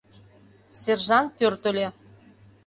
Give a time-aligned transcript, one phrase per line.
[0.81, 1.87] Сержант пӧртыльӧ.